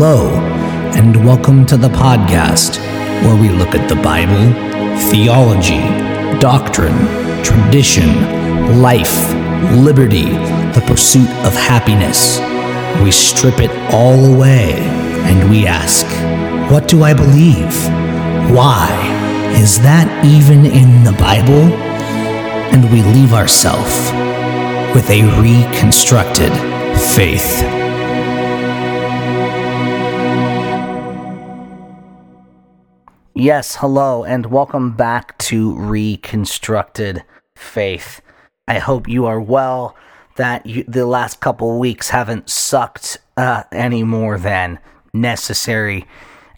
[0.00, 0.30] Hello,
[0.94, 2.78] and welcome to the podcast
[3.24, 4.54] where we look at the Bible,
[5.10, 5.80] theology,
[6.38, 6.96] doctrine,
[7.42, 9.28] tradition, life,
[9.74, 10.26] liberty,
[10.70, 12.38] the pursuit of happiness.
[13.02, 14.74] We strip it all away
[15.26, 16.06] and we ask,
[16.70, 17.74] What do I believe?
[18.54, 18.86] Why?
[19.60, 21.74] Is that even in the Bible?
[22.72, 24.12] And we leave ourselves
[24.94, 26.52] with a reconstructed
[27.16, 27.77] faith.
[33.40, 37.22] Yes, hello, and welcome back to Reconstructed
[37.54, 38.20] Faith.
[38.66, 39.94] I hope you are well,
[40.34, 44.80] that you, the last couple weeks haven't sucked uh, any more than
[45.14, 46.04] necessary.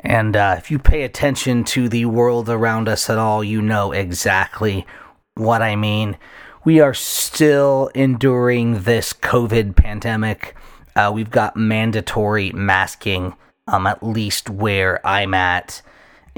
[0.01, 3.92] And uh, if you pay attention to the world around us at all, you know
[3.92, 4.87] exactly
[5.34, 6.17] what I mean.
[6.65, 10.56] We are still enduring this COVID pandemic.
[10.97, 13.34] Uh, we've got mandatory masking,
[13.67, 15.83] um, at least where I'm at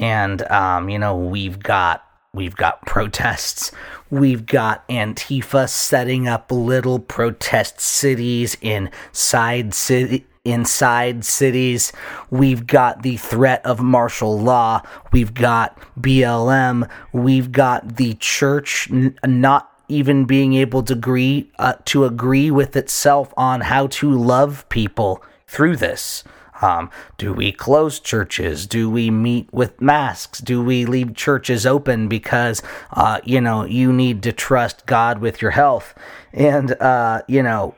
[0.02, 3.72] and um, you know we've got we've got protests.
[4.10, 11.92] We've got antifa setting up little protest cities in side city inside cities.
[12.30, 14.82] We've got the threat of martial law.
[15.12, 21.74] We've got blm we've got the church n- not even being able to agree uh,
[21.84, 26.24] to agree with itself on how to love people through this
[26.62, 28.66] um, do we close churches?
[28.66, 30.38] Do we meet with masks?
[30.38, 35.42] Do we leave churches open because, uh, you know, you need to trust God with
[35.42, 35.94] your health?
[36.32, 37.74] And, uh, you know,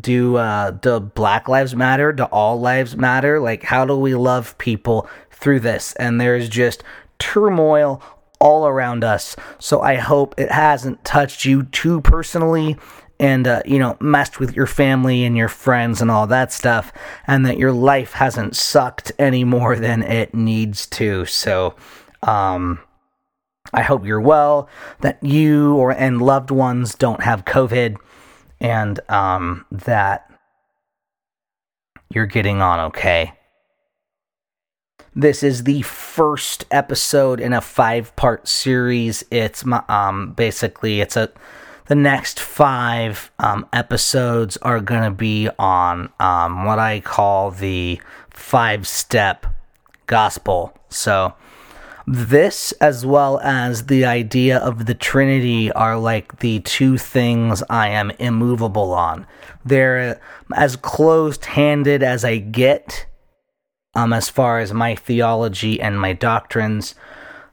[0.00, 2.12] do uh, do Black Lives Matter?
[2.12, 3.40] Do all lives matter?
[3.40, 5.94] Like, how do we love people through this?
[5.94, 6.84] And there's just
[7.18, 8.02] turmoil
[8.40, 9.34] all around us.
[9.58, 12.76] So I hope it hasn't touched you too personally
[13.20, 16.92] and uh, you know messed with your family and your friends and all that stuff
[17.26, 21.24] and that your life hasn't sucked any more than it needs to.
[21.24, 21.74] So
[22.24, 22.80] um
[23.72, 24.68] i hope you're well
[25.02, 27.96] that you or and loved ones don't have covid
[28.60, 30.28] and um that
[32.10, 33.32] you're getting on okay.
[35.14, 39.24] This is the first episode in a five part series.
[39.30, 41.30] It's my um basically it's a
[41.88, 48.00] the next five um, episodes are going to be on um, what I call the
[48.30, 49.46] five step
[50.06, 50.78] gospel.
[50.90, 51.34] So,
[52.06, 57.88] this as well as the idea of the Trinity are like the two things I
[57.88, 59.26] am immovable on.
[59.64, 60.18] They're
[60.54, 63.06] as closed handed as I get
[63.94, 66.94] um, as far as my theology and my doctrines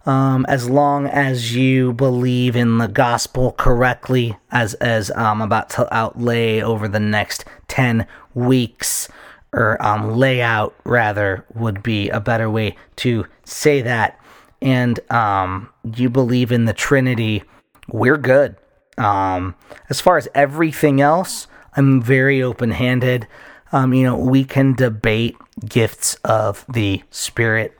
[0.05, 5.93] um, as long as you believe in the gospel correctly, as as I'm about to
[5.95, 9.07] outlay over the next ten weeks,
[9.51, 14.19] or um, layout rather would be a better way to say that.
[14.61, 17.43] And um, you believe in the Trinity,
[17.87, 18.55] we're good.
[18.97, 19.55] Um,
[19.89, 23.27] as far as everything else, I'm very open handed.
[23.71, 25.35] Um, you know, we can debate
[25.67, 27.77] gifts of the Spirit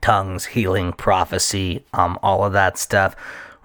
[0.00, 3.16] tongues, healing, prophecy, um, all of that stuff.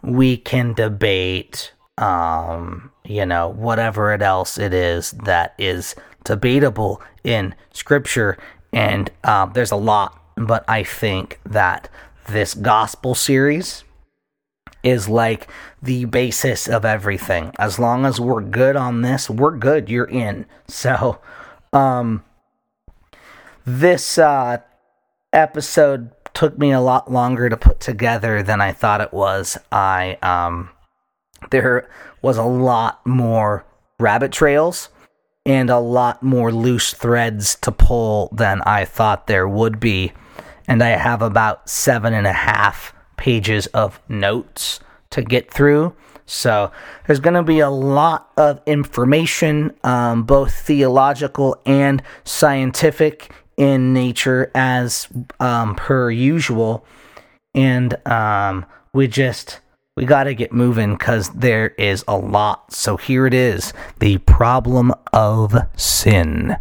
[0.02, 7.56] We can debate, um, you know, whatever it else it is that is debatable in
[7.74, 8.38] scripture.
[8.74, 11.90] And um, there's a lot, but I think that
[12.28, 13.84] this gospel series
[14.84, 15.48] is like
[15.82, 17.52] the basis of everything.
[17.58, 19.90] As long as we're good on this, we're good.
[19.90, 20.46] You're in.
[20.68, 21.20] So,
[21.74, 22.24] um,
[23.66, 24.60] this uh,
[25.34, 29.58] episode took me a lot longer to put together than I thought it was.
[29.72, 30.70] I um
[31.52, 31.90] there
[32.22, 33.66] was a lot more
[34.00, 34.90] rabbit trails
[35.46, 40.12] and a lot more loose threads to pull than I thought there would be.
[40.68, 44.80] And I have about seven and a half pages of notes
[45.12, 45.96] to get through.
[46.26, 46.72] So
[47.06, 54.52] there's going to be a lot of information, um, both theological and scientific, in nature
[54.54, 55.08] as
[55.40, 56.86] um, per usual,
[57.54, 59.60] and um, we just
[59.96, 62.74] we got to get moving because there is a lot.
[62.74, 66.58] So here it is: the problem of sin.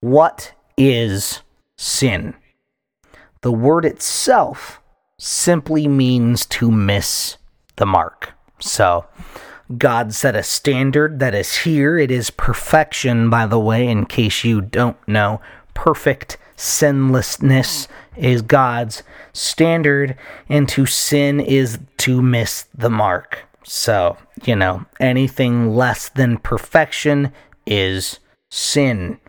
[0.00, 1.42] What is
[1.76, 2.34] sin?
[3.42, 4.80] The word itself
[5.18, 7.36] simply means to miss
[7.76, 8.32] the mark.
[8.58, 9.06] So,
[9.76, 11.98] God set a standard that is here.
[11.98, 15.40] It is perfection, by the way, in case you don't know.
[15.74, 19.02] Perfect sinlessness is God's
[19.32, 20.16] standard,
[20.48, 23.44] and to sin is to miss the mark.
[23.64, 27.32] So, you know, anything less than perfection
[27.66, 28.18] is
[28.50, 29.20] sin.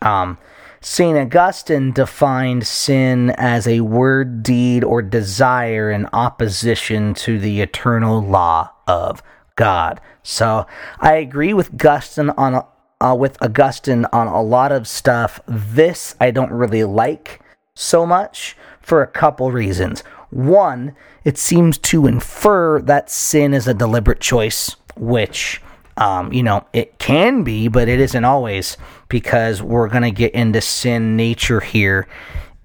[0.00, 0.38] Um,
[0.80, 1.18] St.
[1.18, 8.70] Augustine defined sin as a word, deed, or desire in opposition to the eternal law
[8.86, 9.22] of
[9.60, 10.00] God.
[10.22, 10.66] So
[11.00, 12.64] I agree with Augustine on
[12.98, 15.38] uh, with Augustine on a lot of stuff.
[15.46, 17.42] This I don't really like
[17.74, 20.00] so much for a couple reasons.
[20.30, 20.96] One,
[21.26, 25.60] it seems to infer that sin is a deliberate choice, which
[25.98, 28.78] um, you know, it can be, but it isn't always
[29.10, 32.08] because we're going to get into sin nature here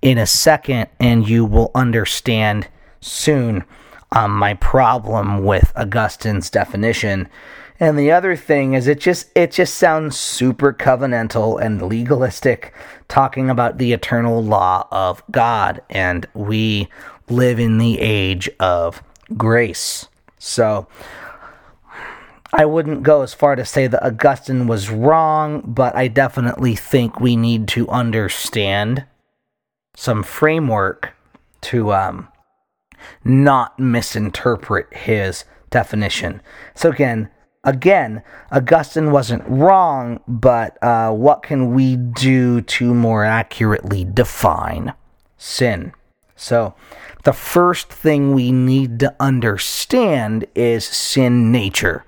[0.02, 2.70] in a second, and you will understand
[3.02, 3.66] soon
[4.16, 7.28] um, my problem with Augustine's definition.
[7.80, 12.74] And the other thing is, it just it just sounds super covenantal and legalistic,
[13.10, 16.88] talking about the eternal law of God, and we
[17.30, 19.04] live in the age of
[19.36, 20.08] grace.
[20.40, 20.88] So
[22.54, 27.20] I wouldn't go as far to say that Augustine was wrong, but I definitely think
[27.20, 29.04] we need to understand
[29.98, 31.14] some framework
[31.62, 32.30] to um,
[33.24, 36.42] not misinterpret his definition.
[36.74, 37.30] So again,
[37.64, 44.94] again, Augustine wasn't wrong, but uh, what can we do to more accurately define
[45.38, 45.94] sin?
[46.38, 46.76] So,
[47.24, 52.04] the first thing we need to understand is sin nature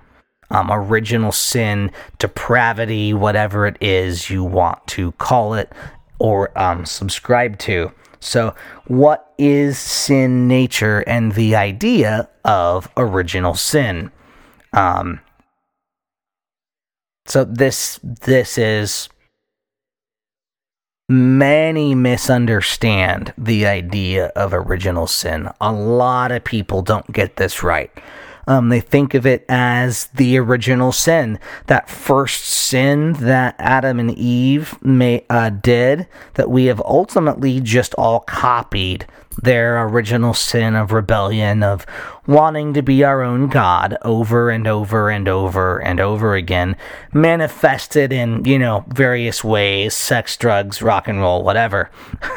[0.50, 5.72] um, original sin, depravity, whatever it is you want to call it
[6.20, 7.92] or um, subscribe to.
[8.28, 8.54] So,
[8.88, 14.12] what is sin nature and the idea of original sin?
[14.74, 15.22] Um,
[17.26, 19.10] so this this is
[21.10, 25.50] many misunderstand the idea of original sin.
[25.62, 27.92] A lot of people don't get this right.
[28.48, 34.18] Um, they think of it as the original sin, that first sin that Adam and
[34.18, 39.06] Eve may, uh, did, that we have ultimately just all copied
[39.44, 41.86] their original sin of rebellion, of
[42.26, 46.76] wanting to be our own God over and over and over and over again,
[47.14, 51.92] manifested in, you know, various ways sex, drugs, rock and roll, whatever,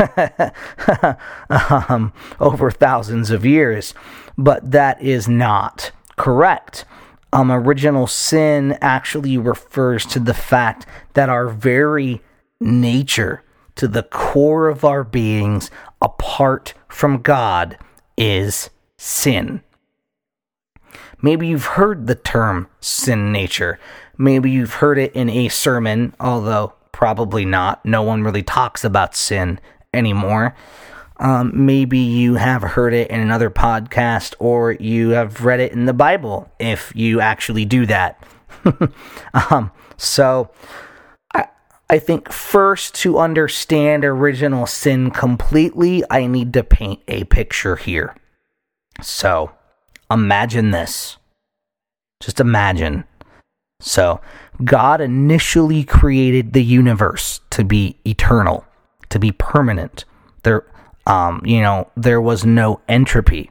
[1.49, 3.95] um, over thousands of years.
[4.37, 6.85] But that is not correct.
[7.33, 10.85] Um, original sin actually refers to the fact
[11.15, 12.21] that our very
[12.61, 13.43] nature,
[13.77, 15.71] to the core of our beings,
[16.03, 17.79] apart from God,
[18.19, 18.69] is
[18.99, 19.63] sin.
[21.23, 23.79] Maybe you've heard the term sin nature.
[24.19, 27.83] Maybe you've heard it in a sermon, although probably not.
[27.83, 29.59] No one really talks about sin
[29.95, 30.55] anymore.
[31.21, 35.85] Um, maybe you have heard it in another podcast or you have read it in
[35.85, 38.25] the Bible if you actually do that.
[39.51, 40.51] um, so,
[41.35, 41.49] I,
[41.91, 48.17] I think first to understand original sin completely, I need to paint a picture here.
[49.03, 49.53] So,
[50.11, 51.19] imagine this.
[52.21, 53.05] Just imagine.
[53.79, 54.23] So,
[54.65, 58.65] God initially created the universe to be eternal,
[59.11, 60.07] to be permanent.
[60.45, 60.65] There,
[61.07, 63.51] um, you know, there was no entropy.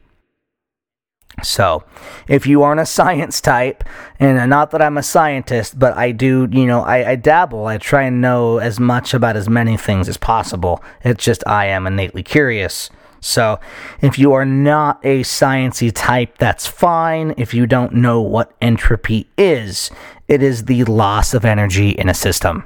[1.43, 1.83] So,
[2.27, 3.83] if you aren't a science type,
[4.19, 7.65] and not that I'm a scientist, but I do, you know, I, I, dabble.
[7.65, 10.83] I try and know as much about as many things as possible.
[11.03, 12.89] It's just I am innately curious.
[13.21, 13.59] So,
[14.01, 17.33] if you are not a sciency type, that's fine.
[17.37, 19.91] If you don't know what entropy is,
[20.27, 22.63] it is the loss of energy in a system.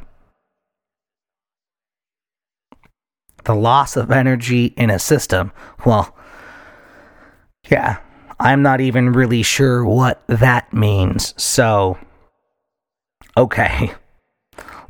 [3.45, 5.51] The loss of energy in a system.
[5.85, 6.15] Well,
[7.69, 7.97] yeah,
[8.39, 11.33] I'm not even really sure what that means.
[11.41, 11.97] So,
[13.37, 13.93] okay.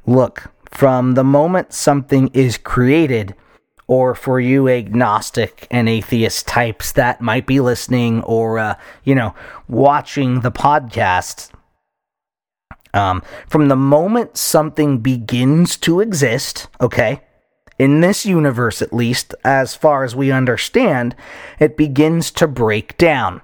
[0.06, 3.36] Look, from the moment something is created,
[3.88, 9.36] or for you agnostic and atheist types that might be listening or, uh, you know,
[9.68, 11.52] watching the podcast,
[12.94, 17.22] um, from the moment something begins to exist, okay,
[17.80, 21.16] in this universe, at least, as far as we understand,
[21.60, 23.42] it begins to break down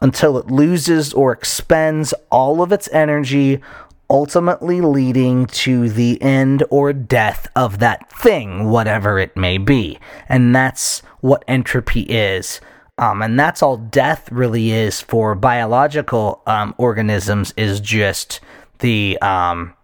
[0.00, 3.60] until it loses or expends all of its energy,
[4.08, 9.98] ultimately leading to the end or death of that thing, whatever it may be.
[10.28, 12.60] And that's what entropy is.
[12.98, 18.40] Um, and that's all death really is for biological um, organisms is just
[18.78, 19.74] the um,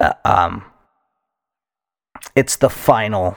[0.00, 0.64] uh, um,
[2.34, 3.36] it's the final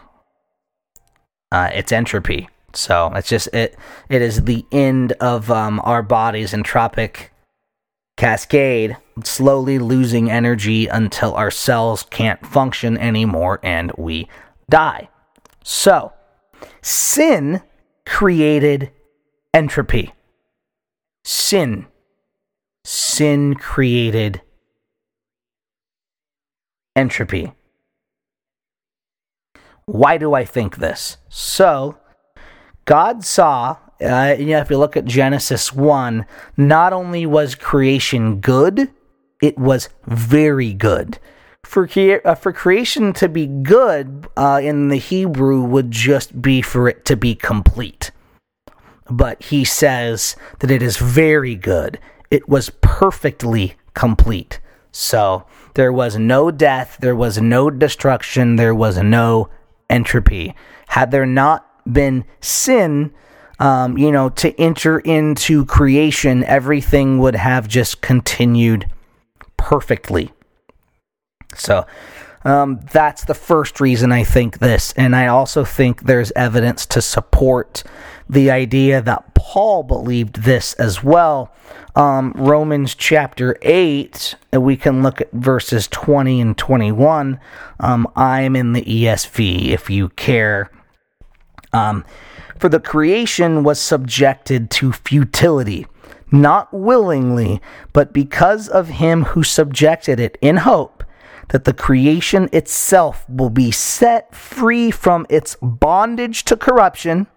[1.52, 3.78] uh, it's entropy so it's just it
[4.10, 7.30] it is the end of um, our body's entropic
[8.18, 14.28] cascade slowly losing energy until our cells can't function anymore and we
[14.70, 15.10] die.
[15.64, 16.14] So,
[16.82, 17.62] sin
[18.06, 18.92] created
[19.54, 20.14] entropy.
[21.24, 21.88] Sin.
[22.84, 24.42] Sin created
[26.96, 27.54] entropy.
[29.86, 31.18] Why do I think this?
[31.30, 31.98] So,
[32.86, 36.26] God saw, uh, you know, if you look at Genesis 1,
[36.58, 38.90] not only was creation good,
[39.42, 41.20] it was very good.
[41.66, 41.88] For,
[42.26, 47.06] uh, for creation to be good uh, in the Hebrew would just be for it
[47.06, 48.12] to be complete.
[49.10, 52.00] But he says that it is very good.
[52.32, 54.60] It was perfectly complete.
[54.92, 59.50] So there was no death, there was no destruction, there was no
[59.94, 60.56] entropy.
[60.88, 63.14] Had there not been sin,
[63.60, 68.90] um, you know, to enter into creation, everything would have just continued
[69.58, 70.32] perfectly.
[71.56, 71.86] So
[72.46, 74.94] um, that's the first reason I think this.
[74.94, 77.84] And I also think there's evidence to support
[78.30, 81.54] the idea that Paul believed this as well.
[81.96, 87.40] Um, Romans chapter 8, we can look at verses 20 and 21.
[87.80, 90.72] Um, I'm in the ESV if you care.
[91.72, 92.04] Um,
[92.58, 95.86] for the creation was subjected to futility,
[96.32, 97.62] not willingly,
[97.94, 101.04] but because of him who subjected it in hope
[101.50, 107.28] that the creation itself will be set free from its bondage to corruption.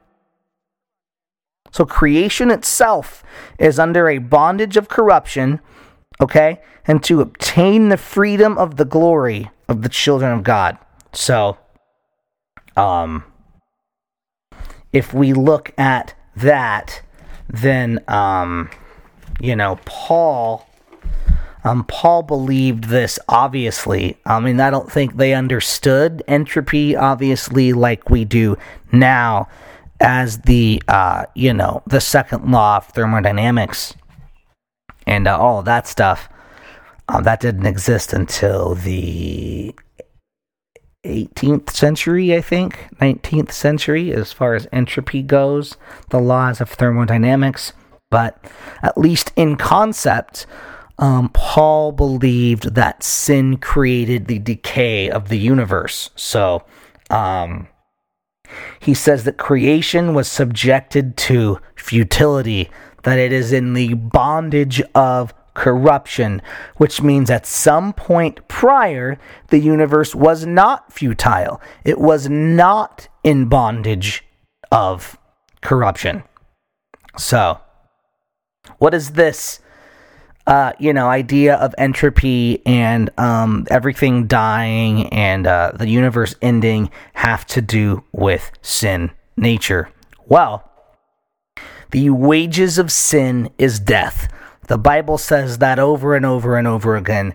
[1.72, 3.22] So, creation itself
[3.58, 5.60] is under a bondage of corruption,
[6.20, 6.62] okay?
[6.86, 10.78] And to obtain the freedom of the glory of the children of God.
[11.12, 11.58] So,
[12.76, 13.24] um,
[14.92, 17.02] if we look at that,
[17.48, 18.70] then, um,
[19.40, 20.66] you know, Paul
[21.66, 24.16] um, Paul believed this, obviously.
[24.24, 28.56] I mean, I don't think they understood entropy, obviously, like we do
[28.92, 29.48] now,
[29.98, 33.94] as the, uh, you know, the second law of thermodynamics
[35.08, 36.28] and uh, all that stuff.
[37.08, 39.74] Um, that didn't exist until the
[41.04, 45.76] 18th century, I think, 19th century, as far as entropy goes,
[46.10, 47.72] the laws of thermodynamics.
[48.08, 48.38] But
[48.84, 50.46] at least in concept,
[50.98, 56.10] um, Paul believed that sin created the decay of the universe.
[56.16, 56.64] So,
[57.10, 57.68] um,
[58.80, 62.70] he says that creation was subjected to futility,
[63.02, 66.40] that it is in the bondage of corruption,
[66.76, 71.60] which means at some point prior, the universe was not futile.
[71.84, 74.24] It was not in bondage
[74.70, 75.18] of
[75.62, 76.22] corruption.
[77.18, 77.60] So,
[78.78, 79.60] what is this?
[80.46, 86.90] Uh, you know, idea of entropy and um, everything dying and uh, the universe ending
[87.14, 89.90] have to do with sin nature?
[90.26, 90.70] Well,
[91.90, 94.32] the wages of sin is death.
[94.68, 97.34] The Bible says that over and over and over again.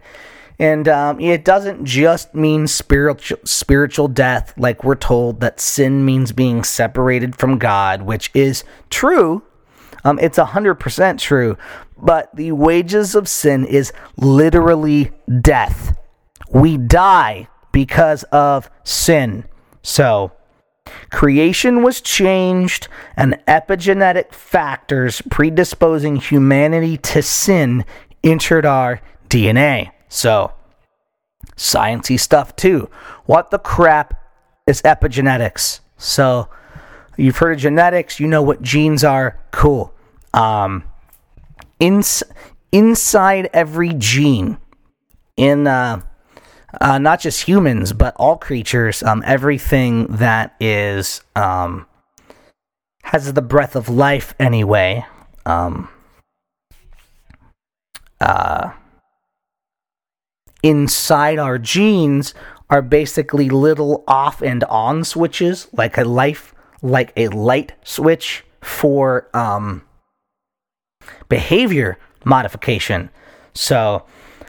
[0.60, 6.32] And um, it doesn't just mean spiritual spiritual death, like we're told that sin means
[6.32, 9.42] being separated from God, which is true.
[10.04, 11.58] Um, it's hundred percent true
[12.02, 15.96] but the wages of sin is literally death.
[16.52, 19.46] We die because of sin.
[19.84, 20.32] So,
[21.12, 27.86] creation was changed, and epigenetic factors predisposing humanity to sin
[28.24, 29.92] entered our DNA.
[30.10, 30.54] So,
[31.56, 32.90] sciencey stuff too.
[33.26, 34.20] What the crap
[34.68, 35.80] is epigenetics?
[35.98, 36.50] So,
[37.16, 39.40] you've heard of genetics, you know what genes are.
[39.52, 39.91] Cool.
[40.34, 40.84] Um,
[41.80, 42.24] ins-
[42.72, 44.58] inside every gene
[45.36, 46.02] in uh,
[46.80, 51.86] uh, not just humans but all creatures um, everything that is um,
[53.04, 55.06] has the breath of life anyway
[55.46, 55.90] um,
[58.22, 58.72] uh,
[60.64, 62.34] inside our genes
[62.70, 69.28] are basically little off and on switches like a life like a light switch for
[69.34, 69.82] um,
[71.30, 73.10] behavior modification.
[73.54, 74.06] So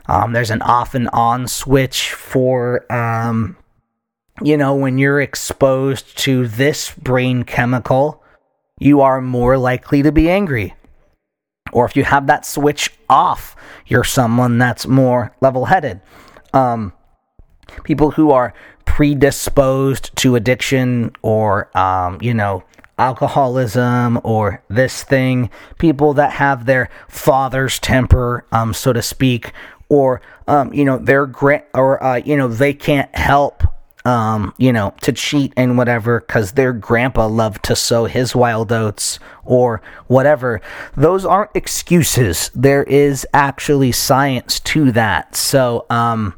[0.07, 3.57] um, there's an off and on switch for, um,
[4.43, 8.23] you know, when you're exposed to this brain chemical,
[8.79, 10.75] you are more likely to be angry.
[11.73, 13.57] Or if you have that switch off,
[13.87, 16.01] you're someone that's more level headed.
[16.53, 16.93] Um,
[17.85, 18.53] people who are
[18.85, 22.65] predisposed to addiction or, um, you know,
[23.03, 29.53] alcoholism or this thing, people that have their father's temper, um, so to speak,
[29.89, 33.65] or um, you know their grant or uh, you know they can't help
[34.05, 38.73] um, you know, to cheat and whatever because their grandpa loved to sow his wild
[38.73, 40.61] oats or whatever.
[40.97, 42.51] Those aren't excuses.
[42.53, 45.37] There is actually science to that.
[45.37, 46.35] So, um,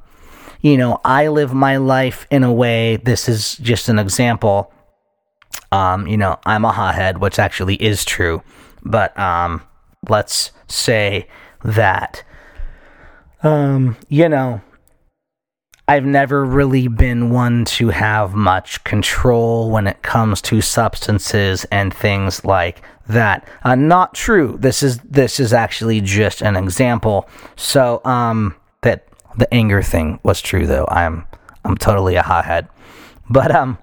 [0.61, 4.71] you know, I live my life in a way, this is just an example.
[5.75, 8.43] Um, you know, I'm a hothead, which actually is true.
[8.83, 9.63] But, um,
[10.09, 11.27] let's say
[11.65, 12.23] that,
[13.43, 14.61] um, you know,
[15.87, 21.93] I've never really been one to have much control when it comes to substances and
[21.93, 23.47] things like that.
[23.65, 24.57] Uh, not true.
[24.59, 27.29] This is this is actually just an example.
[27.57, 30.87] So um, that the anger thing was true though.
[30.89, 31.27] I'm
[31.67, 32.67] I'm totally a hothead,
[33.29, 33.77] but um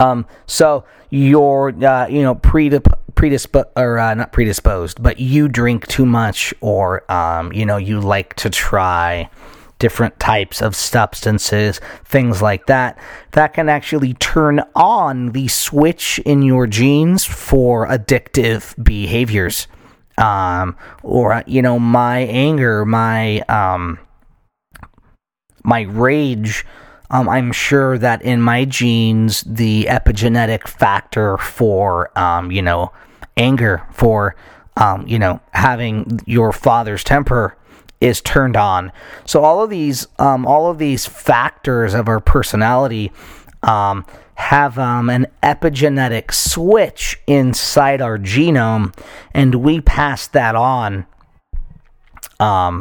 [0.00, 5.86] um so you're uh, you know predisposed predisposed or uh, not predisposed, but you drink
[5.88, 9.28] too much or um you know you like to try
[9.78, 12.98] different types of substances, things like that,
[13.32, 19.68] that can actually turn on the switch in your genes for addictive behaviors.
[20.16, 24.00] Um, or, you know, my anger, my, um,
[25.62, 26.66] my rage,
[27.10, 32.92] um, I'm sure that in my genes, the epigenetic factor for, um, you know,
[33.36, 34.36] anger, for,
[34.76, 37.56] um, you know, having your father's temper
[38.00, 38.92] is turned on.
[39.24, 43.10] So all of these, um, all of these factors of our personality
[43.62, 48.94] um, have um, an epigenetic switch inside our genome,
[49.32, 51.06] and we pass that on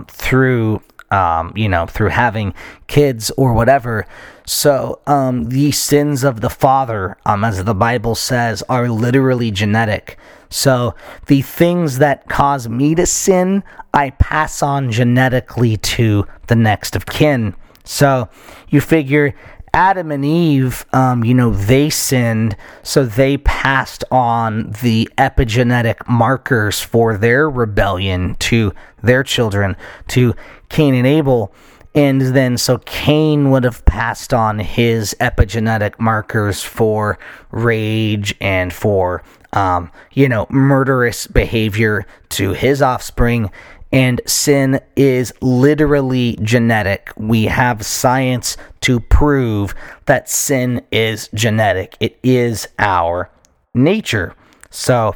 [0.08, 0.82] through,
[1.12, 2.54] um, you know, through having
[2.88, 4.06] kids or whatever.
[4.46, 10.18] So um, the sins of the father, as the Bible says, are literally genetic.
[10.50, 10.96] So
[11.26, 17.06] the things that cause me to sin, I pass on genetically to the next of
[17.06, 17.56] kin.
[17.84, 18.30] So
[18.70, 19.34] you figure
[19.74, 26.80] Adam and Eve, um, you know, they sinned, so they passed on the epigenetic markers
[26.82, 29.76] for their rebellion to their children,
[30.10, 30.34] to
[30.70, 31.54] Cain and Abel.
[31.96, 37.18] And then, so Cain would have passed on his epigenetic markers for
[37.50, 43.52] rage and for um, you know, murderous behavior to his offspring.
[43.92, 47.12] And sin is literally genetic.
[47.16, 49.74] We have science to prove
[50.06, 51.96] that sin is genetic.
[52.00, 53.32] It is our
[53.74, 54.36] nature.
[54.70, 55.16] So,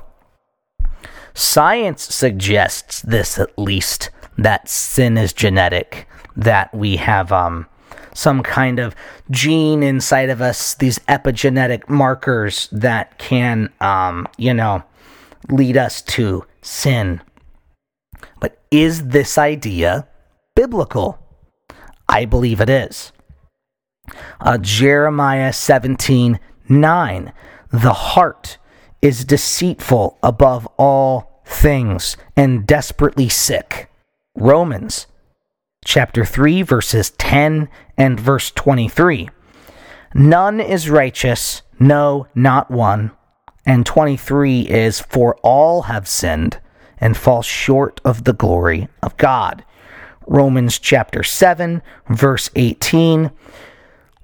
[1.34, 7.68] science suggests this at least that sin is genetic, that we have um,
[8.14, 8.96] some kind of
[9.30, 14.84] gene inside of us, these epigenetic markers that can, um, you know,
[15.50, 17.22] lead us to sin.
[18.40, 20.08] But is this idea
[20.56, 21.20] biblical?
[22.08, 23.12] I believe it is.
[24.40, 26.40] Uh, Jeremiah 17
[26.70, 27.34] 9.
[27.72, 28.58] The heart
[29.02, 33.90] is deceitful above all things and desperately sick.
[34.36, 35.08] Romans
[35.84, 39.30] chapter 3, verses 10 and verse 23.
[40.14, 43.12] None is righteous, no, not one.
[43.66, 46.60] And 23 is, For all have sinned
[46.98, 49.64] and fall short of the glory of God.
[50.28, 53.32] Romans chapter 7, verse 18.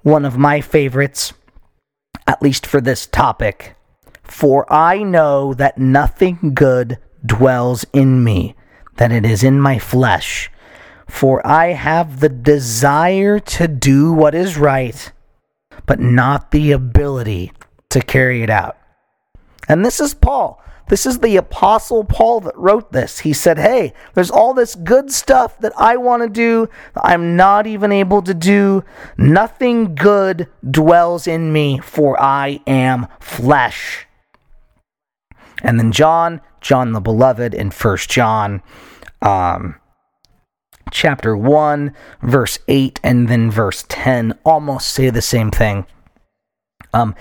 [0.02, 1.32] One of my favorites,
[2.26, 3.74] at least for this topic.
[4.28, 8.54] For I know that nothing good dwells in me,
[8.96, 10.50] that it is in my flesh
[11.08, 15.10] for I have the desire to do what is right,
[15.86, 17.52] but not the ability
[17.90, 18.76] to carry it out.
[19.68, 20.62] And this is Paul.
[20.88, 23.18] This is the Apostle Paul that wrote this.
[23.18, 27.66] He said, Hey, there's all this good stuff that I want to do, I'm not
[27.66, 28.84] even able to do.
[29.18, 34.07] Nothing good dwells in me, for I am flesh.
[35.62, 38.62] And then John, John the Beloved in First John,
[39.22, 39.76] um,
[40.90, 45.86] chapter 1, verse 8, and then verse 10 almost say the same thing.
[46.92, 47.14] Um,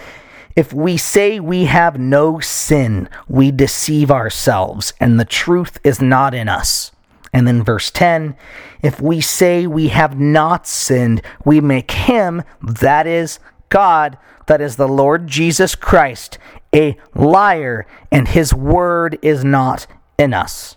[0.55, 6.33] if we say we have no sin, we deceive ourselves, and the truth is not
[6.33, 6.91] in us.
[7.33, 8.35] And then verse 10
[8.81, 14.75] if we say we have not sinned, we make him, that is God, that is
[14.75, 16.37] the Lord Jesus Christ,
[16.73, 20.75] a liar, and his word is not in us.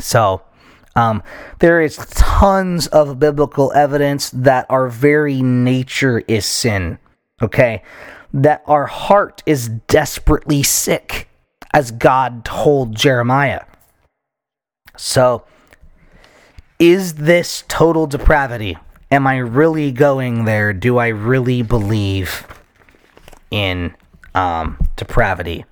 [0.00, 0.42] So,
[0.94, 1.22] um,
[1.60, 6.98] there is tons of biblical evidence that our very nature is sin.
[7.40, 7.82] Okay,
[8.32, 11.28] that our heart is desperately sick,
[11.74, 13.64] as God told Jeremiah.
[14.96, 15.44] So,
[16.78, 18.76] is this total depravity?
[19.12, 20.72] Am I really going there?
[20.72, 22.46] Do I really believe
[23.50, 23.94] in
[24.34, 25.66] um, depravity?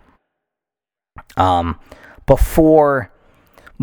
[1.39, 1.81] Um,
[2.27, 3.11] before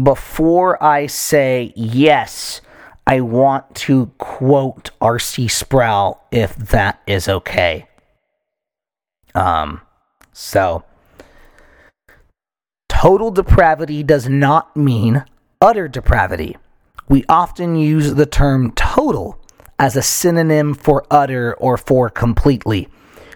[0.02, 2.62] before I say yes,
[3.08, 5.48] I want to quote R.C.
[5.48, 7.88] Sproul if that is okay.
[9.34, 9.82] Um,
[10.34, 10.84] so
[12.88, 15.26] total depravity does not mean
[15.60, 16.58] utter depravity.
[17.10, 19.40] We often use the term total
[19.80, 22.88] as a synonym for utter or for completely.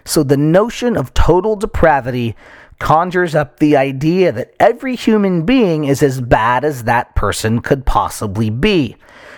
[0.04, 2.36] So the notion of total depravity
[2.78, 7.86] conjures up the idea that every human being is as bad as that person could
[7.86, 8.96] possibly be.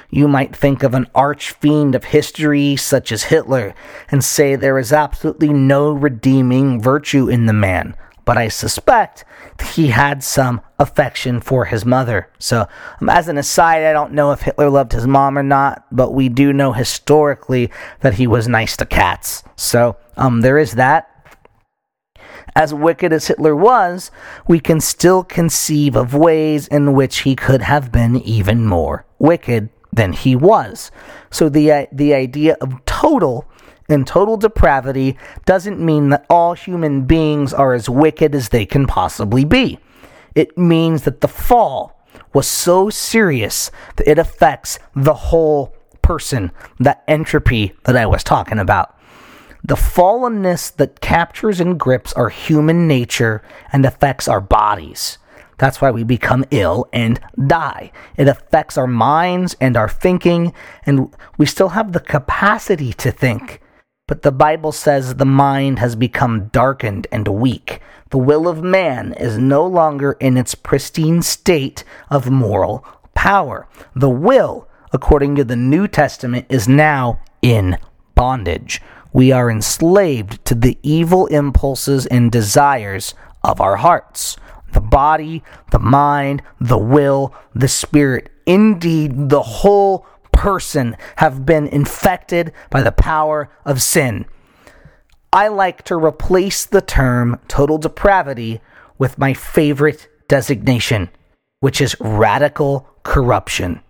[0.08, 3.74] You might think of an arch fiend of history such as Hitler
[4.10, 7.94] and say there is absolutely no redeeming virtue in the man.
[8.24, 9.24] But I suspect
[9.74, 12.30] he had some affection for his mother.
[12.38, 12.66] So,
[13.00, 16.12] um, as an aside, I don't know if Hitler loved his mom or not, but
[16.14, 19.42] we do know historically that he was nice to cats.
[19.56, 21.10] So, um, there is that.
[22.56, 24.10] As wicked as Hitler was,
[24.46, 29.70] we can still conceive of ways in which he could have been even more wicked
[29.92, 30.90] than he was.
[31.30, 33.46] So the the idea of total
[33.88, 38.86] and total depravity doesn't mean that all human beings are as wicked as they can
[38.86, 39.78] possibly be.
[40.34, 42.00] It means that the fall
[42.32, 48.58] was so serious that it affects the whole person, that entropy that I was talking
[48.58, 48.96] about.
[49.62, 53.42] The fallenness that captures and grips our human nature
[53.72, 55.18] and affects our bodies.
[55.56, 57.92] That's why we become ill and die.
[58.16, 60.52] It affects our minds and our thinking,
[60.84, 63.60] and we still have the capacity to think.
[64.06, 67.80] But the Bible says the mind has become darkened and weak.
[68.10, 73.66] The will of man is no longer in its pristine state of moral power.
[73.94, 77.78] The will, according to the New Testament, is now in
[78.14, 78.80] bondage
[79.14, 83.14] we are enslaved to the evil impulses and desires
[83.44, 84.36] of our hearts.
[84.72, 92.52] The body, the mind, the will, the spirit, indeed, the whole person have been infected
[92.70, 94.26] by the power of sin.
[95.32, 98.60] I like to replace the term total depravity
[98.98, 101.10] with my favorite designation,
[101.60, 103.80] which is radical corruption.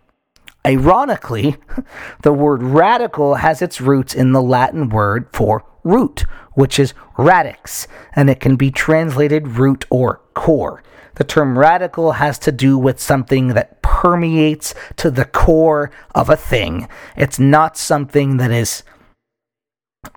[0.67, 1.57] Ironically,
[2.23, 7.87] the word radical has its roots in the Latin word for root, which is radix,
[8.15, 10.83] and it can be translated root or core.
[11.17, 16.37] The term radical has to do with something that permeates to the core of a
[16.37, 16.89] thing.
[17.17, 18.83] It's not something that is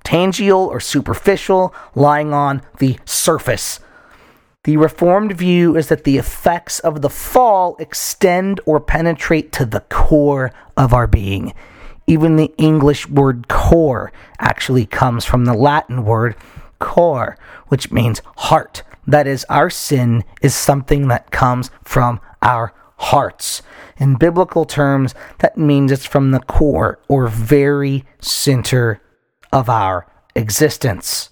[0.03, 3.79] tangible or superficial, lying on the surface
[4.67, 9.79] the Reformed view is that the effects of the fall extend or penetrate to the
[9.79, 11.53] core of our being.
[12.05, 16.35] Even the English word core actually comes from the Latin word
[16.79, 17.37] cor,
[17.69, 18.83] which means heart.
[19.07, 23.61] That is, our sin is something that comes from our hearts.
[23.97, 29.01] In biblical terms, that means it's from the core or very center
[29.51, 30.05] of our
[30.35, 31.29] existence.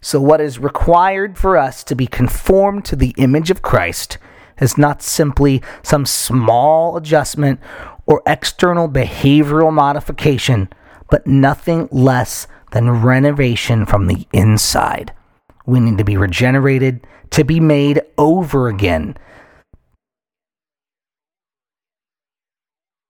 [0.00, 4.18] So, what is required for us to be conformed to the image of Christ
[4.60, 7.60] is not simply some small adjustment
[8.06, 10.68] or external behavioral modification,
[11.08, 15.12] but nothing less than renovation from the inside.
[15.66, 19.16] We need to be regenerated, to be made over again.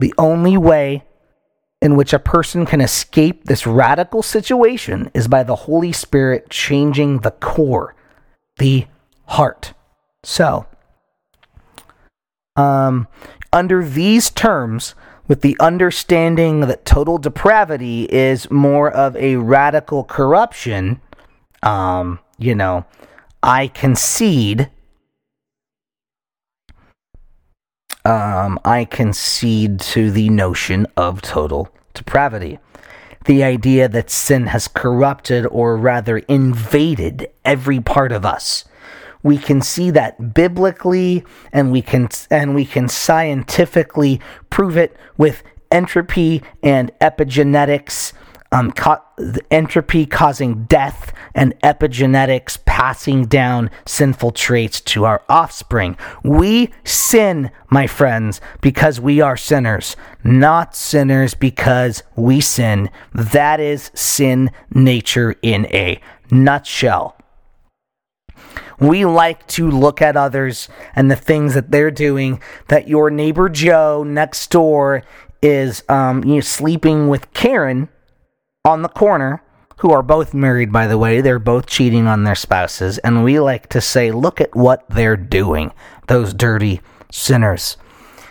[0.00, 1.04] The only way
[1.80, 7.18] in which a person can escape this radical situation is by the Holy Spirit changing
[7.18, 7.94] the core,
[8.58, 8.87] the
[9.26, 9.74] heart.
[10.22, 10.66] So,
[12.54, 13.08] um,
[13.52, 14.94] under these terms,
[15.26, 21.00] with the understanding that total depravity is more of a radical corruption,
[21.62, 22.85] um, you know,
[23.42, 24.70] I concede
[28.05, 32.59] um, I concede to the notion of total depravity.
[33.26, 38.64] The idea that sin has corrupted or rather invaded every part of us.
[39.22, 45.44] We can see that biblically and we can and we can scientifically prove it with
[45.70, 48.12] entropy and epigenetics
[48.50, 49.00] um, co-
[49.50, 55.97] entropy causing death and epigenetics passing down sinful traits to our offspring.
[56.25, 62.90] We sin, my friends, because we are sinners, not sinners because we sin.
[63.14, 67.16] That is sin nature in a nutshell.
[68.81, 72.42] We like to look at others and the things that they're doing.
[72.66, 75.05] That your neighbor Joe next door
[75.40, 77.90] is um, you know, sleeping with Karen
[78.64, 79.40] on the corner,
[79.83, 81.21] who are both married, by the way.
[81.21, 82.99] They're both cheating on their spouses.
[82.99, 85.73] And we like to say, look at what they're doing,
[86.07, 87.77] those dirty sinners.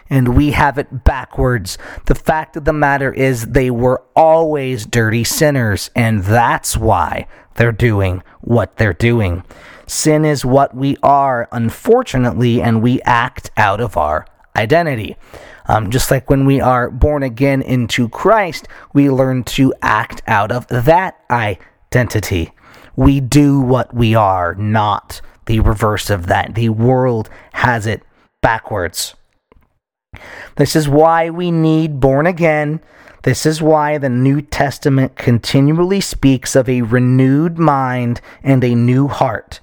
[0.10, 1.78] And we have it backwards.
[2.06, 7.74] The fact of the matter is, they were always dirty sinners, and that's why they're
[7.74, 9.44] doing what they're doing.
[9.86, 15.18] Sin is what we are, unfortunately, and we act out of our identity.
[15.68, 20.52] Um, just like when we are born again into Christ, we learn to act out
[20.52, 22.52] of that identity.
[22.96, 26.56] We do what we are, not the reverse of that.
[26.56, 28.04] The world has it
[28.42, 29.16] backwards.
[30.58, 32.82] This is why we need born again.
[33.24, 39.08] This is why the New Testament continually speaks of a renewed mind and a new
[39.08, 39.60] heart.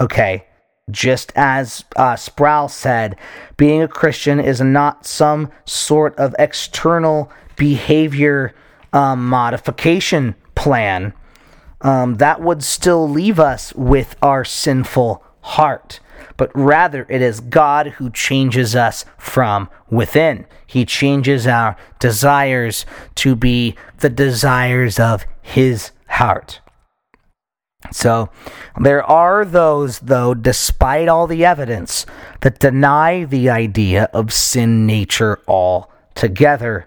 [0.00, 0.46] Okay,
[0.90, 3.16] just as uh, Sproul said,
[3.56, 8.54] being a Christian is not some sort of external behavior
[8.92, 11.12] um, modification plan.
[11.80, 15.98] Um, that would still leave us with our sinful heart.
[16.36, 20.46] But rather, it is God who changes us from within.
[20.66, 26.60] He changes our desires to be the desires of His heart.
[27.92, 28.30] So,
[28.80, 32.06] there are those, though, despite all the evidence,
[32.40, 36.86] that deny the idea of sin nature altogether.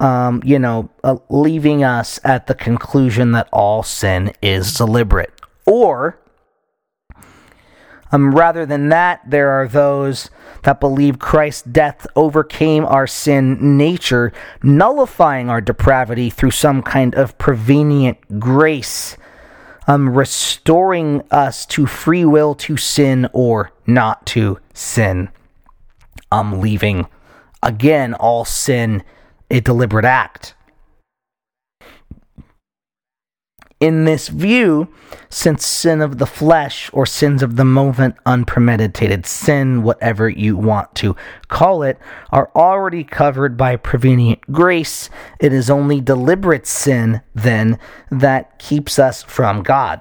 [0.00, 5.32] Um, you know, uh, leaving us at the conclusion that all sin is deliberate.
[5.66, 6.18] Or,
[8.14, 10.30] um, rather than that, there are those
[10.62, 14.32] that believe Christ's death overcame our sin nature,
[14.62, 19.16] nullifying our depravity through some kind of prevenient grace
[19.86, 25.28] um, restoring us to free will to sin or not to sin.
[26.32, 27.06] I'm um, leaving
[27.62, 29.02] again all sin
[29.50, 30.54] a deliberate act.
[33.84, 34.88] In this view,
[35.28, 40.94] since sin of the flesh or sins of the moment, unpremeditated sin, whatever you want
[40.94, 41.14] to
[41.48, 41.98] call it,
[42.30, 47.78] are already covered by prevenient grace, it is only deliberate sin, then,
[48.10, 50.00] that keeps us from God.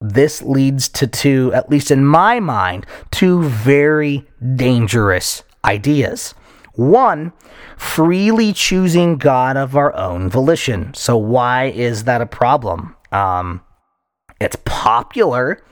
[0.00, 6.34] This leads to two, at least in my mind, two very dangerous ideas.
[6.74, 7.32] One,
[7.76, 10.92] freely choosing God of our own volition.
[10.94, 12.96] So, why is that a problem?
[13.12, 13.60] Um,
[14.40, 15.62] it's popular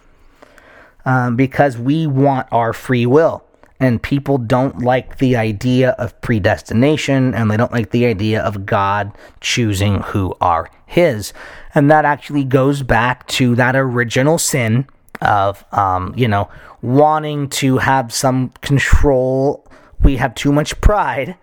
[1.05, 3.45] um, because we want our free will.
[3.81, 8.65] And people don't like the idea of predestination and they don't like the idea of
[8.65, 9.11] God
[9.41, 11.33] choosing who are His.
[11.75, 14.87] And that actually goes back to that original sin
[15.21, 16.49] of, um, you know,
[16.81, 19.67] wanting to have some control
[20.03, 21.37] we have too much pride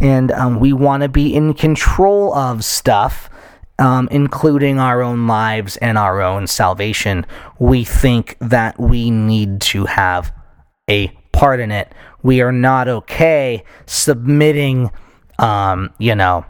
[0.00, 3.30] and um, we want to be in control of stuff,
[3.78, 7.26] um, including our own lives and our own salvation.
[7.58, 10.32] We think that we need to have
[10.88, 11.92] a part in it.
[12.22, 14.90] We are not okay submitting,
[15.38, 16.44] um, you know,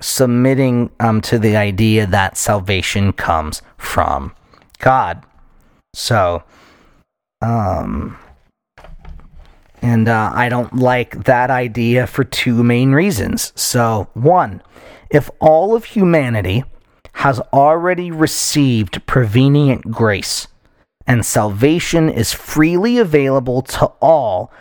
[0.00, 4.34] submitting um, to the idea that salvation comes from
[4.78, 5.24] God.
[5.94, 6.42] So,
[7.40, 8.18] um,
[9.82, 13.52] and uh, I don't like that idea for two main reasons.
[13.54, 14.62] So, one,
[15.10, 16.64] if all of humanity
[17.14, 20.48] has already received prevenient grace
[21.06, 24.52] and salvation is freely available to all,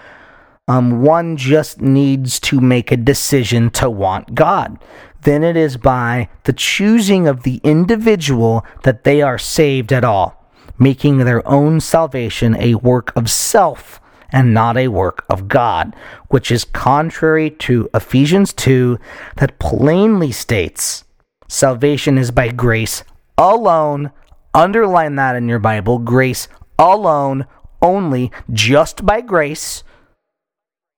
[0.67, 4.79] um, one just needs to make a decision to want God.
[5.21, 10.49] Then it is by the choosing of the individual that they are saved at all,
[10.77, 13.99] making their own salvation a work of self
[14.35, 15.95] and not a work of God,
[16.27, 18.99] which is contrary to Ephesians 2
[19.37, 21.05] that plainly states
[21.47, 23.05] salvation is by grace
[23.37, 24.11] alone.
[24.53, 27.45] Underline that in your Bible grace alone,
[27.81, 29.83] only, just by grace,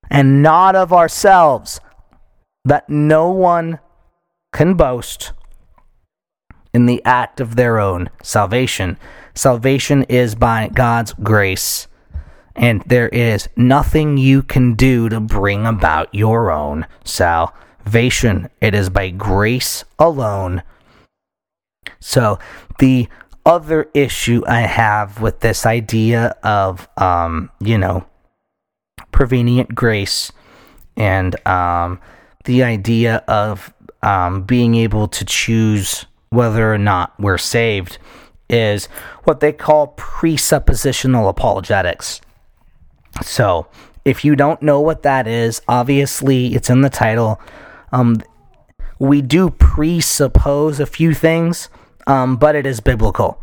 [0.10, 1.80] and not of ourselves,
[2.66, 3.80] that no one
[4.52, 5.32] can boast
[6.74, 8.98] in the act of their own salvation.
[9.36, 11.88] Salvation is by God's grace
[12.58, 18.50] and there is nothing you can do to bring about your own salvation.
[18.60, 20.64] It is by grace alone.
[22.00, 22.40] So,
[22.80, 23.08] the
[23.46, 28.06] other issue I have with this idea of, um, you know,
[29.12, 30.32] prevenient grace
[30.98, 32.02] and um,
[32.46, 38.00] the idea of um, being able to choose whether or not we're saved
[38.50, 38.88] is
[39.24, 42.22] what they call presuppositional apologetics.
[43.24, 43.68] So,
[44.06, 47.42] if you don't know what that is, obviously it's in the title.
[47.92, 48.22] Um,
[49.00, 51.70] we do presuppose a few things,
[52.08, 53.42] um, but it is biblical.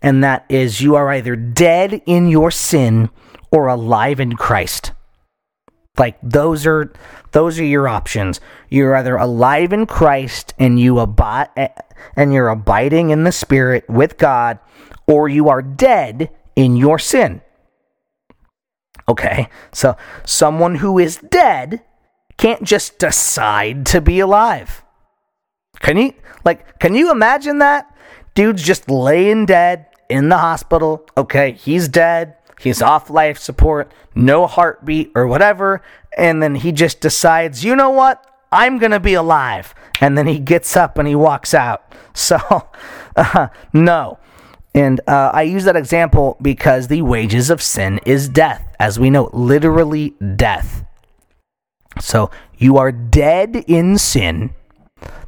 [0.00, 3.10] And that is you are either dead in your sin
[3.50, 4.92] or alive in Christ.
[5.98, 6.92] Like those are
[7.32, 8.40] those are your options.
[8.70, 11.50] You're either alive in Christ and you abide
[12.16, 14.58] and you're abiding in the spirit with God
[15.06, 17.42] or you are dead in your sin.
[19.12, 19.48] Okay?
[19.72, 19.94] So
[20.24, 21.82] someone who is dead
[22.38, 24.82] can't just decide to be alive.
[25.80, 27.94] Can you like can you imagine that?
[28.34, 31.06] Dude's just laying dead in the hospital.
[31.16, 32.36] Okay, he's dead.
[32.58, 35.82] He's off life support, no heartbeat or whatever,
[36.16, 38.24] and then he just decides, "You know what?
[38.50, 41.84] I'm going to be alive." And then he gets up and he walks out.
[42.14, 42.36] So,
[43.16, 44.18] uh, no.
[44.74, 49.10] And uh, I use that example because the wages of sin is death, as we
[49.10, 50.84] know, literally death.
[52.00, 54.54] So you are dead in sin.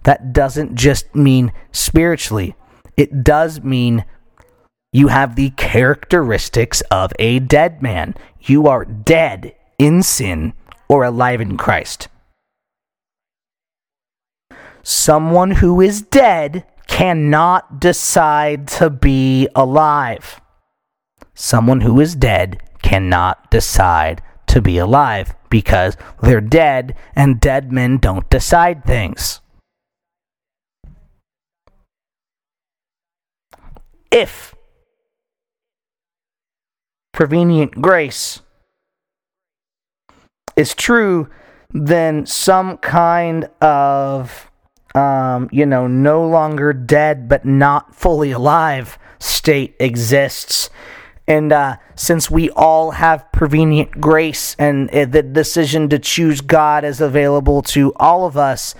[0.04, 2.54] That doesn't just mean spiritually,
[2.96, 4.04] it does mean
[4.92, 8.14] you have the characteristics of a dead man.
[8.40, 10.52] You are dead in sin
[10.88, 12.06] or alive in Christ.
[14.84, 20.40] Someone who is dead cannot decide to be alive.
[21.34, 27.98] Someone who is dead cannot decide to be alive because they're dead and dead men
[27.98, 29.40] don't decide things.
[34.10, 34.54] If
[37.12, 38.42] prevenient grace
[40.56, 41.28] is true,
[41.70, 44.50] then some kind of
[44.94, 50.70] um, you know, no longer dead but not fully alive state exists.
[51.26, 56.84] And uh, since we all have prevenient grace and uh, the decision to choose God
[56.84, 58.74] is available to all of us,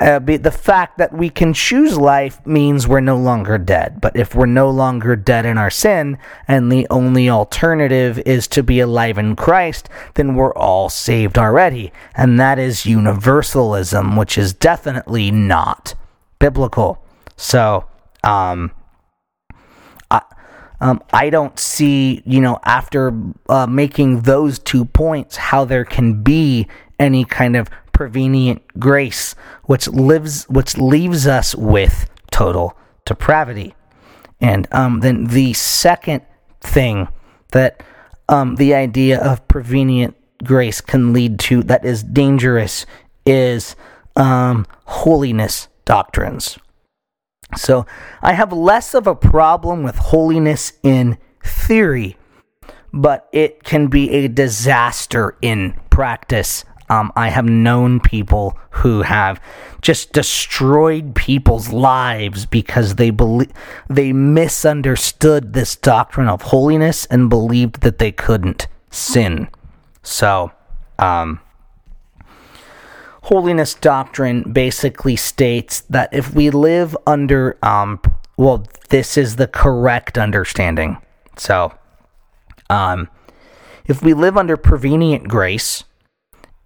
[0.00, 4.00] uh, the fact that we can choose life means we're no longer dead.
[4.00, 8.62] But if we're no longer dead in our sin, and the only alternative is to
[8.62, 11.92] be alive in Christ, then we're all saved already.
[12.14, 15.94] And that is universalism, which is definitely not
[16.38, 17.04] biblical.
[17.36, 17.84] So,
[18.22, 18.70] um,
[20.12, 20.22] I,
[20.80, 23.12] um, I don't see, you know, after
[23.48, 26.68] uh, making those two points, how there can be
[27.00, 29.34] any kind of prevenient grace,
[29.64, 33.74] which lives, which leaves us with total depravity.
[34.40, 36.22] And um, then the second
[36.60, 37.08] thing
[37.50, 37.82] that
[38.28, 42.86] um, the idea of prevenient grace can lead to that is dangerous
[43.26, 43.74] is
[44.14, 46.56] um, holiness doctrines.
[47.56, 47.84] So
[48.22, 52.16] I have less of a problem with holiness in theory,
[52.92, 59.40] but it can be a disaster in practice um, I have known people who have
[59.82, 63.52] just destroyed people's lives because they believe
[63.88, 69.48] they misunderstood this doctrine of holiness and believed that they couldn't sin.
[70.02, 70.52] So,
[70.98, 71.40] um,
[73.24, 78.00] holiness doctrine basically states that if we live under, um,
[78.36, 80.96] well, this is the correct understanding.
[81.36, 81.74] So,
[82.70, 83.08] um,
[83.84, 85.84] if we live under prevenient grace,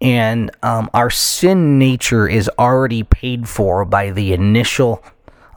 [0.02, 5.02] and um, our sin nature is already paid for by the initial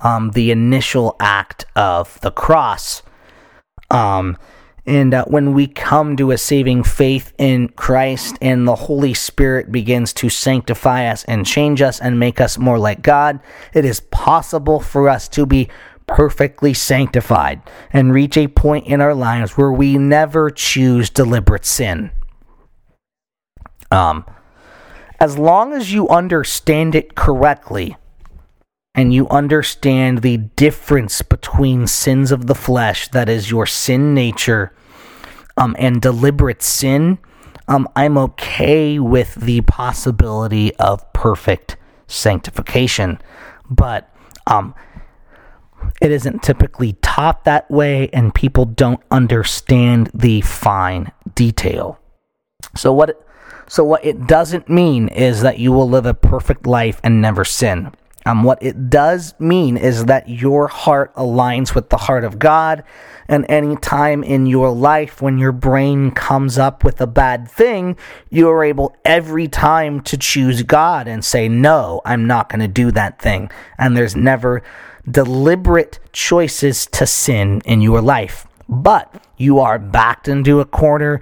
[0.01, 3.01] um, the initial act of the cross
[3.89, 4.37] um,
[4.85, 9.71] and uh, when we come to a saving faith in Christ and the Holy Spirit
[9.71, 13.39] begins to sanctify us and change us and make us more like God,
[13.73, 15.69] it is possible for us to be
[16.07, 22.11] perfectly sanctified and reach a point in our lives where we never choose deliberate sin.
[23.89, 24.23] Um,
[25.25, 27.97] as long as you understand it correctly
[28.93, 34.71] and you understand the difference between sins of the flesh, that is your sin nature,
[35.57, 37.17] um, and deliberate sin,
[37.67, 41.75] um, I'm okay with the possibility of perfect
[42.05, 43.19] sanctification.
[43.67, 44.75] But um,
[46.03, 51.97] it isn't typically taught that way, and people don't understand the fine detail.
[52.75, 53.24] So, what
[53.67, 57.43] so, what it doesn't mean is that you will live a perfect life and never
[57.43, 57.91] sin.
[58.27, 62.83] Um, what it does mean is that your heart aligns with the heart of God,
[63.27, 67.97] and any time in your life when your brain comes up with a bad thing,
[68.29, 72.67] you are able every time to choose God and say, No, I'm not going to
[72.67, 73.51] do that thing.
[73.77, 74.63] And there's never
[75.09, 78.47] deliberate choices to sin in your life.
[78.67, 81.21] But you are backed into a corner,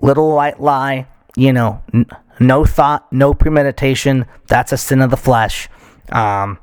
[0.00, 1.06] little white lie,
[1.38, 2.06] you know, n-
[2.40, 4.26] no thought, no premeditation.
[4.48, 5.68] That's a sin of the flesh.
[6.10, 6.58] Um,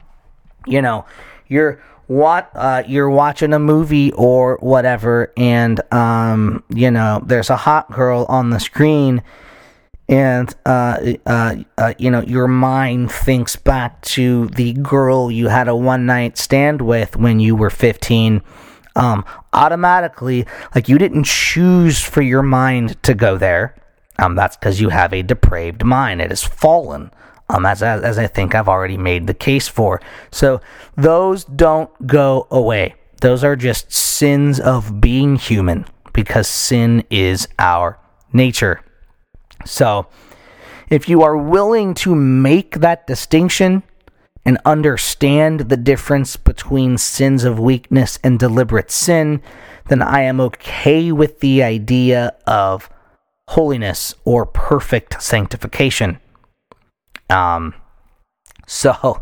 [0.68, 1.06] you know,
[1.48, 7.56] you're what uh, you're watching a movie or whatever, and um, you know, there's a
[7.56, 9.24] hot girl on the screen,
[10.10, 15.68] and uh, uh, uh, you know, your mind thinks back to the girl you had
[15.68, 18.42] a one night stand with when you were 15.
[18.98, 23.76] Um, automatically, like you didn't choose for your mind to go there.
[24.20, 26.22] Um, that's because you have a depraved mind.
[26.22, 27.12] It has fallen
[27.50, 30.02] um, as, as, as I think I've already made the case for.
[30.32, 30.62] So
[30.96, 32.96] those don't go away.
[33.22, 38.00] Those are just sins of being human because sin is our
[38.32, 38.82] nature.
[39.66, 40.08] So
[40.90, 43.84] if you are willing to make that distinction
[44.46, 49.42] and understand the difference between sins of weakness and deliberate sin,
[49.88, 52.90] then I am okay with the idea of
[53.50, 56.20] holiness or perfect sanctification.
[57.30, 57.74] Um,
[58.68, 59.22] so,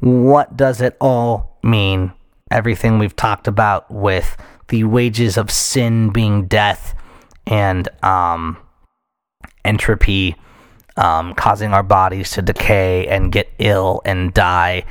[0.00, 2.12] what does it all mean?
[2.50, 4.36] Everything we've talked about with
[4.68, 6.94] the wages of sin being death
[7.46, 8.58] and um,
[9.64, 10.36] entropy
[10.96, 14.84] um, causing our bodies to decay and get ill and die,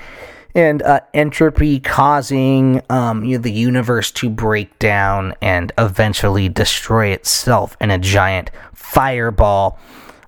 [0.53, 7.07] and uh, entropy causing um, you know, the universe to break down and eventually destroy
[7.07, 9.79] itself in a giant fireball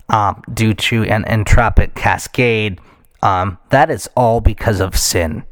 [0.08, 2.80] um, due to an entropic cascade.
[3.22, 5.44] Um, that is all because of sin.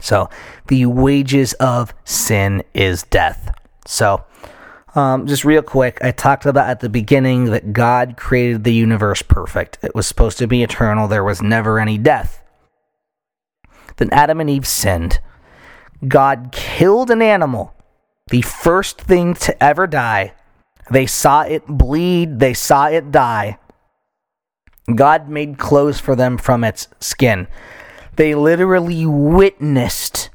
[0.00, 0.28] So,
[0.66, 3.54] the wages of sin is death.
[3.86, 4.24] So,
[4.94, 9.22] um, just real quick, I talked about at the beginning that God created the universe
[9.22, 9.78] perfect.
[9.82, 12.43] It was supposed to be eternal, there was never any death.
[13.96, 15.20] Then Adam and Eve sinned.
[16.06, 17.74] God killed an animal,
[18.28, 20.34] the first thing to ever die,
[20.90, 23.58] they saw it bleed, they saw it die.
[24.94, 27.48] God made clothes for them from its skin.
[28.16, 30.30] They literally witnessed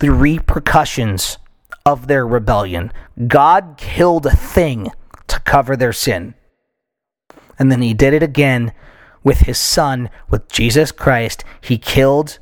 [0.00, 1.38] the repercussions
[1.84, 2.92] of their rebellion.
[3.28, 4.90] God killed a thing
[5.28, 6.34] to cover their sin.
[7.58, 8.72] And then he did it again
[9.26, 11.42] with his son, with Jesus Christ.
[11.60, 12.38] He killed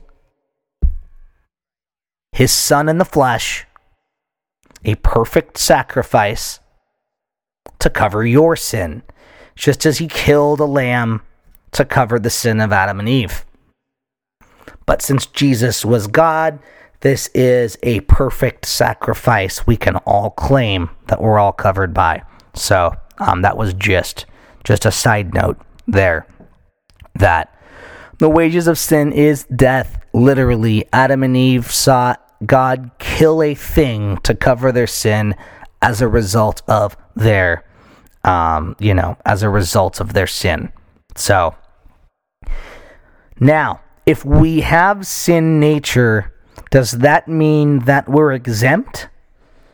[2.31, 3.65] his son in the flesh
[4.85, 6.61] a perfect sacrifice
[7.79, 9.03] to cover your sin,
[9.57, 11.23] just as he killed a lamb
[11.73, 13.47] to cover the sin of Adam and Eve.
[14.85, 16.59] But since Jesus was God,
[17.01, 22.25] this is a perfect sacrifice we can all claim that we're all covered by.
[22.53, 24.27] So um, that was just
[24.65, 26.27] just a side note there.
[27.15, 27.55] That
[28.19, 30.01] the wages of sin is death.
[30.13, 35.35] Literally, Adam and Eve saw God kill a thing to cover their sin
[35.83, 37.65] as a result of their,
[38.25, 40.73] um, you know, as a result of their sin.
[41.17, 41.55] So,
[43.41, 46.33] now, if we have sin nature,
[46.71, 49.09] does that mean that we're exempt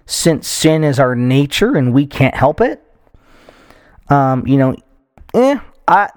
[0.06, 2.82] since sin is our nature and we can't help it?
[4.08, 4.76] Um, you know,
[5.34, 6.08] eh, I,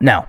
[0.00, 0.26] no,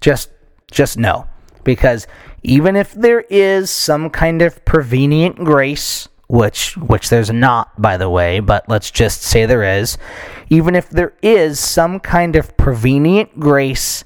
[0.00, 0.30] just,
[0.70, 1.26] just no,
[1.64, 2.06] because
[2.42, 8.08] even if there is some kind of prevenient grace, which which there's not by the
[8.08, 9.98] way, but let's just say there is,
[10.48, 14.04] even if there is some kind of prevenient grace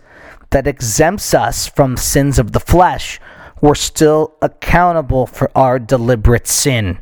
[0.51, 3.21] that exempts us from sins of the flesh,
[3.61, 6.99] we're still accountable for our deliberate sin.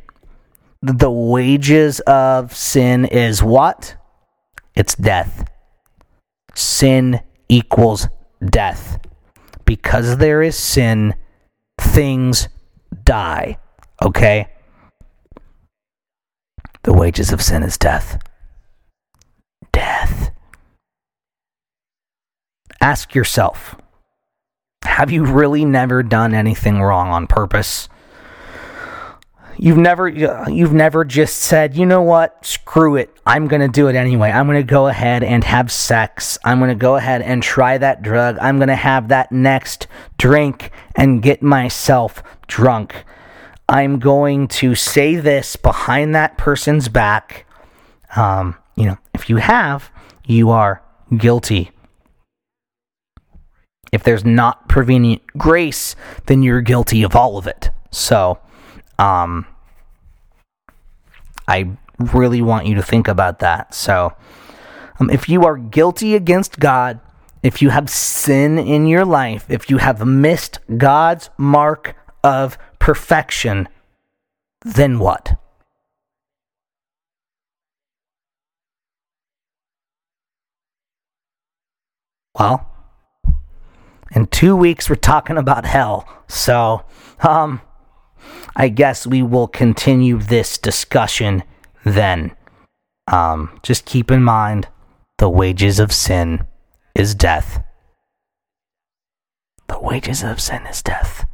[0.80, 3.94] The wages of sin is what?
[4.74, 5.48] It's death.
[6.54, 8.08] Sin equals
[8.44, 8.98] death.
[9.64, 11.14] Because there is sin,
[11.80, 12.48] things
[13.04, 13.58] die.
[14.02, 14.48] Okay?
[16.82, 18.20] The wages of sin is death.
[19.72, 20.30] Death.
[22.80, 23.76] Ask yourself
[24.84, 27.88] have you really never done anything wrong on purpose?
[29.58, 32.44] You've never you've never just said, "You know what?
[32.44, 33.14] Screw it.
[33.26, 34.30] I'm going to do it anyway.
[34.30, 36.38] I'm going to go ahead and have sex.
[36.44, 38.38] I'm going to go ahead and try that drug.
[38.40, 39.86] I'm going to have that next
[40.18, 43.04] drink and get myself drunk.
[43.68, 47.46] I'm going to say this behind that person's back."
[48.16, 49.90] Um, you know, if you have,
[50.26, 50.82] you are
[51.16, 51.70] guilty.
[53.92, 55.94] If there's not prevenient grace,
[56.26, 57.70] then you're guilty of all of it.
[57.90, 58.38] So,
[59.02, 59.46] um,
[61.48, 63.74] I really want you to think about that.
[63.74, 64.14] So,
[65.00, 67.00] um, if you are guilty against God,
[67.42, 73.68] if you have sin in your life, if you have missed God's mark of perfection,
[74.64, 75.36] then what?
[82.38, 82.70] Well,
[84.14, 86.08] in two weeks we're talking about hell.
[86.28, 86.84] So,
[87.20, 87.60] um,
[88.54, 91.42] I guess we will continue this discussion
[91.84, 92.36] then.
[93.06, 94.68] Um, just keep in mind
[95.18, 96.46] the wages of sin
[96.94, 97.62] is death.
[99.68, 101.26] The wages of sin is death.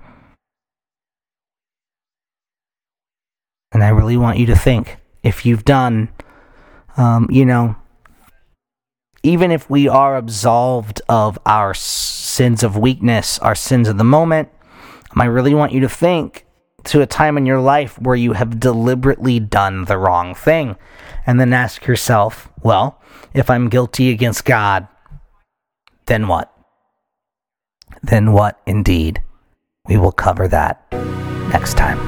[3.73, 6.09] And I really want you to think if you've done,
[6.97, 7.77] um, you know,
[9.23, 14.49] even if we are absolved of our sins of weakness, our sins of the moment,
[15.17, 16.47] I really want you to think
[16.89, 20.77] to a time in your life where you have deliberately done the wrong thing.
[21.27, 23.01] And then ask yourself, well,
[23.35, 24.89] if I'm guilty against God,
[26.07, 26.53] then what?
[28.03, 29.23] Then what indeed?
[29.87, 30.87] We will cover that
[31.53, 31.99] next time.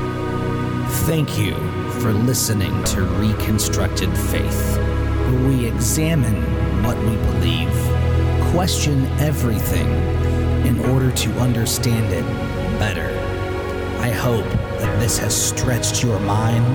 [1.07, 1.55] Thank you
[2.01, 6.43] for listening to Reconstructed Faith, where we examine
[6.83, 7.73] what we believe,
[8.53, 9.89] question everything
[10.67, 12.25] in order to understand it
[12.79, 13.20] better.
[14.01, 14.47] I hope
[14.81, 16.75] that this has stretched your mind,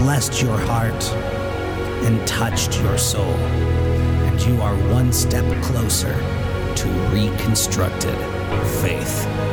[0.00, 1.04] blessed your heart,
[2.06, 3.34] and touched your soul.
[4.24, 6.14] And you are one step closer
[6.74, 8.16] to reconstructed
[8.80, 9.47] faith.